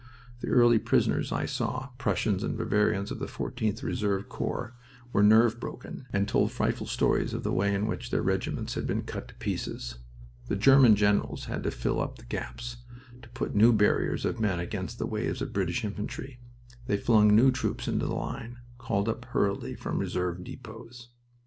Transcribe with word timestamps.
The 0.39 0.47
early 0.47 0.79
prisoners 0.79 1.31
I 1.31 1.45
saw 1.45 1.89
Prussians 1.99 2.41
and 2.41 2.57
Bavarians 2.57 3.11
of 3.11 3.19
the 3.19 3.27
14th 3.27 3.83
Reserve 3.83 4.29
Corps 4.29 4.73
were 5.13 5.21
nerve 5.21 5.59
broken, 5.59 6.07
and 6.11 6.27
told 6.27 6.51
frightful 6.51 6.87
stories 6.87 7.35
of 7.35 7.43
the 7.43 7.51
way 7.53 7.71
in 7.71 7.85
which 7.85 8.09
their 8.09 8.23
regiments 8.23 8.73
had 8.73 8.87
been 8.87 9.03
cut 9.03 9.27
to 9.27 9.35
pieces. 9.35 9.97
The 10.47 10.55
German 10.55 10.95
generals 10.95 11.45
had 11.45 11.61
to 11.65 11.69
fill 11.69 12.01
up 12.01 12.17
the 12.17 12.25
gaps, 12.25 12.77
to 13.21 13.29
put 13.29 13.53
new 13.53 13.71
barriers 13.71 14.25
of 14.25 14.39
men 14.39 14.59
against 14.59 14.97
the 14.97 15.05
waves 15.05 15.39
of 15.39 15.53
British 15.53 15.85
infantry. 15.85 16.39
They 16.87 16.97
flung 16.97 17.35
new 17.35 17.51
troops 17.51 17.87
into 17.87 18.07
the 18.07 18.15
line, 18.15 18.57
called 18.79 19.07
up 19.07 19.25
hurriedly 19.25 19.75
from 19.75 19.99
reserve 19.99 20.43
depots. 20.43 21.09